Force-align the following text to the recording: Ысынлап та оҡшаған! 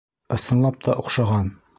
Ысынлап 0.35 0.79
та 0.87 0.95
оҡшаған! 1.03 1.53